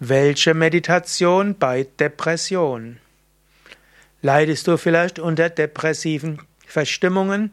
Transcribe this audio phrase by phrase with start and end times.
[0.00, 2.98] Welche Meditation bei Depression?
[4.22, 7.52] Leidest du vielleicht unter depressiven Verstimmungen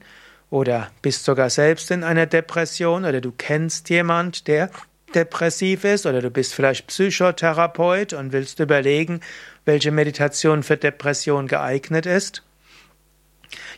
[0.52, 4.70] oder bist sogar selbst in einer Depression oder du kennst jemand, der
[5.16, 9.22] depressiv ist oder du bist vielleicht Psychotherapeut und willst überlegen,
[9.66, 12.44] welche Meditation für Depression geeignet ist?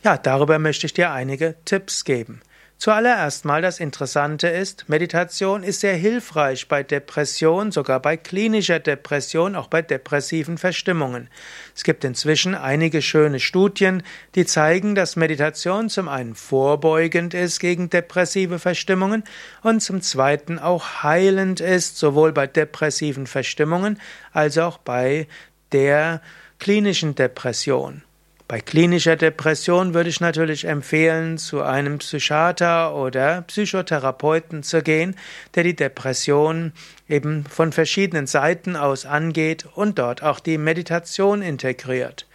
[0.03, 2.41] Ja, darüber möchte ich dir einige Tipps geben.
[2.79, 9.55] Zuallererst mal das Interessante ist, Meditation ist sehr hilfreich bei Depression, sogar bei klinischer Depression,
[9.55, 11.27] auch bei depressiven Verstimmungen.
[11.75, 14.03] Es gibt inzwischen einige schöne Studien,
[14.35, 19.23] die zeigen, dass Meditation zum einen vorbeugend ist gegen depressive Verstimmungen
[19.63, 23.99] und zum zweiten auch heilend ist, sowohl bei depressiven Verstimmungen
[24.33, 25.27] als auch bei
[25.71, 26.21] der
[26.59, 28.03] klinischen Depression.
[28.49, 35.17] Bei klinischer Depression würde ich natürlich empfehlen, zu einem Psychiater oder Psychotherapeuten zu gehen,
[35.55, 36.71] der die Depression
[37.09, 42.25] eben von verschiedenen Seiten aus angeht und dort auch die Meditation integriert.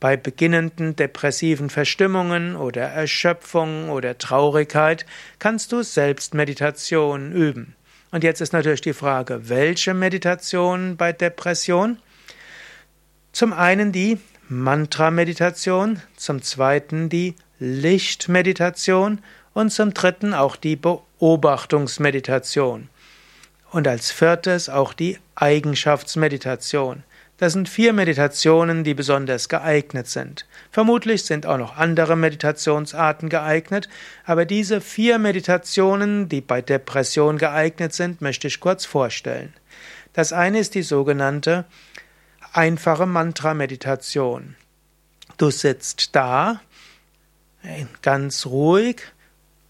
[0.00, 5.06] Bei beginnenden depressiven Verstimmungen oder Erschöpfung oder Traurigkeit
[5.38, 7.76] kannst du selbst Meditation üben.
[8.10, 11.98] Und jetzt ist natürlich die Frage, welche Meditation bei Depression?
[13.30, 14.18] Zum einen die
[14.52, 19.20] Mantra-Meditation, zum zweiten die Lichtmeditation
[19.54, 22.90] und zum dritten auch die Beobachtungsmeditation.
[23.70, 27.02] Und als viertes auch die Eigenschaftsmeditation.
[27.38, 30.46] Das sind vier Meditationen, die besonders geeignet sind.
[30.70, 33.88] Vermutlich sind auch noch andere Meditationsarten geeignet,
[34.26, 39.54] aber diese vier Meditationen, die bei Depression geeignet sind, möchte ich kurz vorstellen.
[40.12, 41.64] Das eine ist die sogenannte
[42.52, 44.56] einfache Mantra-Meditation.
[45.38, 46.60] Du sitzt da,
[48.02, 49.02] ganz ruhig,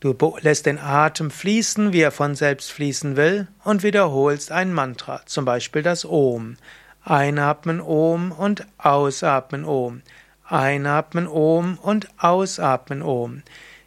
[0.00, 5.22] du lässt den Atem fließen, wie er von selbst fließen will, und wiederholst ein Mantra,
[5.26, 6.56] zum Beispiel das Om.
[7.04, 10.02] Einatmen Om und ausatmen Om.
[10.44, 13.42] Einatmen Om und ausatmen Om.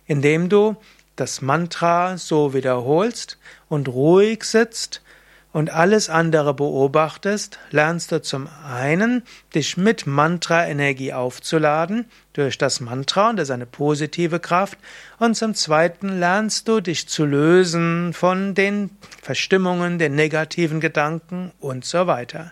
[0.05, 0.75] Indem du
[1.15, 3.37] das Mantra so wiederholst
[3.69, 5.01] und ruhig sitzt,
[5.55, 9.23] und alles andere beobachtest, lernst du zum einen,
[9.55, 14.77] dich mit Mantra-Energie aufzuladen durch das Mantra und das ist eine positive Kraft
[15.17, 18.89] und zum zweiten lernst du dich zu lösen von den
[19.21, 22.51] Verstimmungen, den negativen Gedanken und so weiter.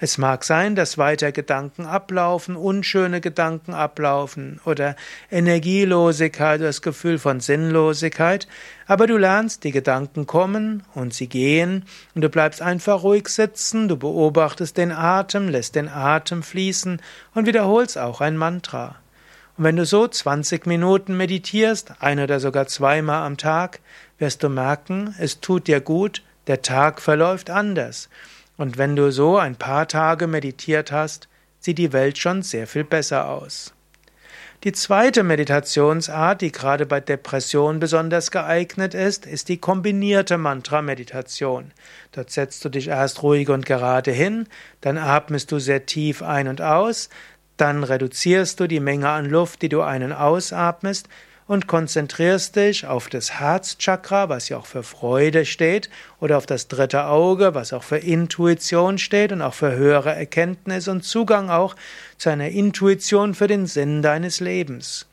[0.00, 4.96] Es mag sein, dass weiter Gedanken ablaufen, unschöne Gedanken ablaufen oder
[5.30, 8.46] Energielosigkeit das Gefühl von Sinnlosigkeit,
[8.86, 13.88] aber du lernst, die Gedanken kommen und sie gehen und du bleibst einfach ruhig sitzen,
[13.88, 17.00] du beobachtest den Atem, lässt den Atem fließen
[17.34, 18.96] und wiederholst auch ein Mantra.
[19.56, 23.80] Und wenn du so 20 Minuten meditierst, ein oder sogar zweimal am Tag,
[24.18, 28.08] wirst du merken, es tut dir gut, der Tag verläuft anders.
[28.56, 31.28] Und wenn du so ein paar Tage meditiert hast,
[31.58, 33.74] sieht die Welt schon sehr viel besser aus.
[34.64, 41.72] Die zweite Meditationsart, die gerade bei Depression besonders geeignet ist, ist die kombinierte Mantra-Meditation.
[42.12, 44.46] Dort setzt du dich erst ruhig und gerade hin,
[44.80, 47.10] dann atmest du sehr tief ein und aus,
[47.58, 51.08] dann reduzierst du die Menge an Luft, die du ein- und ausatmest,
[51.46, 55.90] und konzentrierst dich auf das Herzchakra, was ja auch für Freude steht,
[56.20, 60.88] oder auf das dritte Auge, was auch für Intuition steht und auch für höhere Erkenntnis
[60.88, 61.76] und Zugang auch
[62.16, 65.06] zu einer Intuition für den Sinn deines Lebens.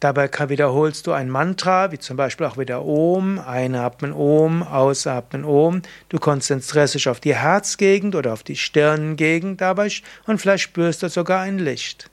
[0.00, 5.82] Dabei wiederholst du ein Mantra, wie zum Beispiel auch wieder Om, einatmen Om, ausatmen Om.
[6.08, 9.90] Du konzentrierst dich auf die Herzgegend oder auf die Stirngegend dabei
[10.26, 12.08] und vielleicht spürst du sogar ein Licht.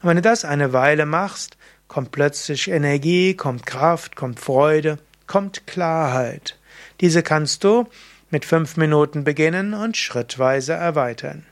[0.00, 1.58] Und wenn du das eine Weile machst,
[1.88, 6.58] kommt plötzlich Energie, kommt Kraft, kommt Freude, kommt Klarheit.
[7.00, 7.86] Diese kannst du
[8.30, 11.46] mit fünf Minuten beginnen und schrittweise erweitern.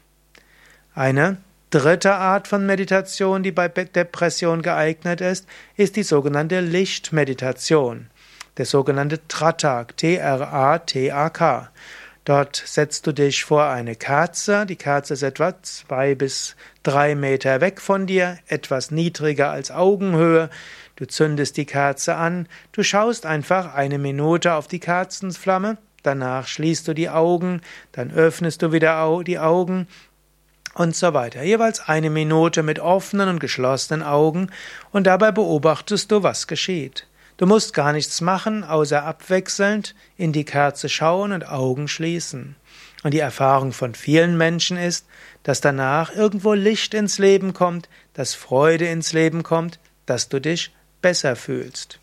[0.94, 1.38] Eine
[1.70, 5.46] dritte Art von Meditation, die bei Depression geeignet ist,
[5.76, 8.10] ist die sogenannte Lichtmeditation,
[8.58, 11.68] der sogenannte Tratak, T-R-A-T-A-K.
[12.24, 14.64] Dort setzt du dich vor eine Kerze.
[14.64, 20.48] Die Kerze ist etwa zwei bis drei Meter weg von dir, etwas niedriger als Augenhöhe.
[20.96, 22.48] Du zündest die Kerze an.
[22.72, 25.76] Du schaust einfach eine Minute auf die Kerzenflamme.
[26.02, 27.60] Danach schließt du die Augen.
[27.92, 29.86] Dann öffnest du wieder die Augen
[30.74, 31.42] und so weiter.
[31.42, 34.50] Jeweils eine Minute mit offenen und geschlossenen Augen
[34.92, 37.06] und dabei beobachtest du, was geschieht.
[37.36, 42.54] Du musst gar nichts machen, außer abwechselnd in die Kerze schauen und Augen schließen.
[43.02, 45.06] Und die Erfahrung von vielen Menschen ist,
[45.42, 50.72] dass danach irgendwo Licht ins Leben kommt, dass Freude ins Leben kommt, dass du dich
[51.02, 51.98] besser fühlst.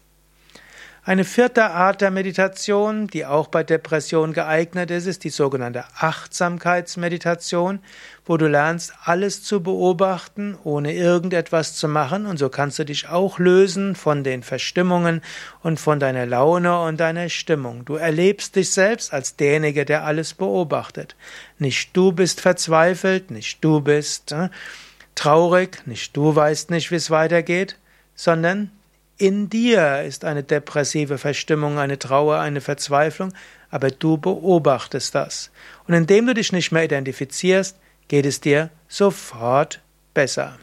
[1.03, 7.79] Eine vierte Art der Meditation, die auch bei Depression geeignet ist, ist die sogenannte Achtsamkeitsmeditation,
[8.23, 13.09] wo du lernst, alles zu beobachten, ohne irgendetwas zu machen, und so kannst du dich
[13.09, 15.23] auch lösen von den Verstimmungen
[15.63, 17.83] und von deiner Laune und deiner Stimmung.
[17.83, 21.15] Du erlebst dich selbst als derjenige, der alles beobachtet.
[21.57, 24.49] Nicht du bist verzweifelt, nicht du bist äh,
[25.15, 27.77] traurig, nicht du weißt nicht, wie es weitergeht,
[28.13, 28.69] sondern
[29.21, 33.33] in dir ist eine depressive Verstimmung, eine Trauer, eine Verzweiflung,
[33.69, 35.51] aber du beobachtest das.
[35.87, 37.77] Und indem du dich nicht mehr identifizierst,
[38.07, 39.79] geht es dir sofort
[40.15, 40.57] besser.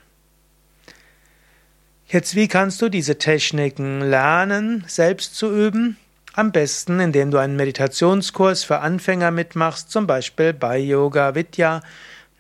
[2.08, 5.96] Jetzt, wie kannst du diese Techniken lernen, selbst zu üben?
[6.32, 11.80] Am besten, indem du einen Meditationskurs für Anfänger mitmachst, zum Beispiel bei Yoga Vidya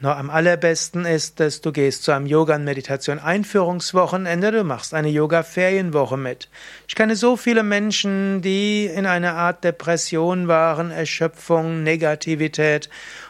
[0.00, 5.08] noch am allerbesten ist es, du gehst zu einem Yoga- und Meditation-Einführungswochenende, du machst eine
[5.08, 6.48] Yoga-Ferienwoche mit.
[6.86, 12.88] Ich kenne so viele Menschen, die in einer Art Depression waren, Erschöpfung, Negativität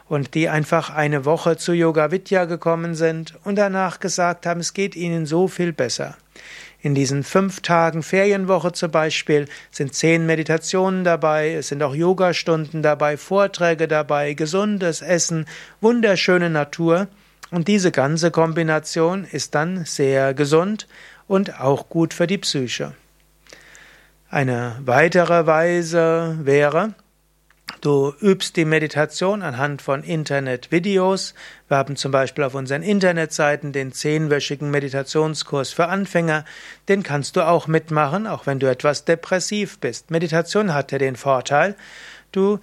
[0.08, 4.74] und die einfach eine Woche zu Yoga Vidya gekommen sind und danach gesagt haben, es
[4.74, 6.18] geht ihnen so viel besser.
[6.80, 12.82] In diesen fünf Tagen Ferienwoche zum Beispiel sind zehn Meditationen dabei, es sind auch Yogastunden
[12.82, 15.46] dabei, Vorträge dabei, gesundes Essen,
[15.80, 17.08] wunderschöne Natur.
[17.50, 20.86] Und diese ganze Kombination ist dann sehr gesund
[21.26, 22.94] und auch gut für die Psyche.
[24.30, 26.94] Eine weitere Weise wäre,
[27.80, 31.34] Du übst die Meditation anhand von Internetvideos.
[31.68, 36.44] Wir haben zum Beispiel auf unseren Internetseiten den zehnwöchigen Meditationskurs für Anfänger.
[36.88, 40.10] Den kannst du auch mitmachen, auch wenn du etwas depressiv bist.
[40.10, 41.76] Meditation hat ja den Vorteil,
[42.32, 42.58] du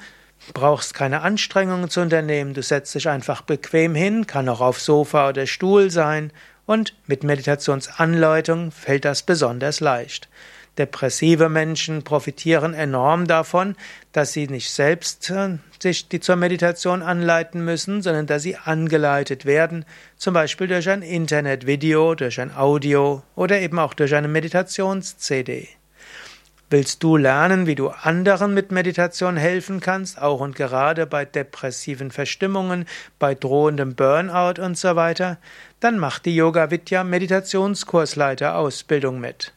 [0.53, 2.53] brauchst keine Anstrengungen zu unternehmen.
[2.53, 6.31] Du setzt dich einfach bequem hin, kann auch auf Sofa oder Stuhl sein
[6.65, 10.27] und mit Meditationsanleitung fällt das besonders leicht.
[10.77, 13.77] Depressive Menschen profitieren enorm davon,
[14.11, 19.45] dass sie nicht selbst äh, sich die zur Meditation anleiten müssen, sondern dass sie angeleitet
[19.45, 19.85] werden,
[20.17, 25.69] zum Beispiel durch ein Internetvideo, durch ein Audio oder eben auch durch eine Meditations-CD.
[26.69, 32.09] Willst du lernen, wie du anderen mit Meditation helfen kannst, auch und gerade bei depressiven
[32.09, 32.85] Verstimmungen,
[33.19, 35.37] bei drohendem Burnout und so weiter?
[35.79, 39.53] Dann mach die Yoga Vidya Meditationskursleiter Ausbildung mit.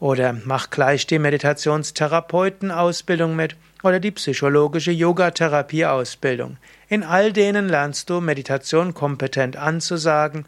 [0.00, 6.56] Oder mach gleich die Meditationstherapeutenausbildung mit oder die psychologische Yogatherapieausbildung.
[6.88, 10.46] In all denen lernst du Meditation kompetent anzusagen,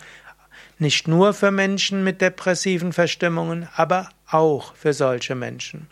[0.78, 5.88] nicht nur für Menschen mit depressiven Verstimmungen, aber auch für solche Menschen.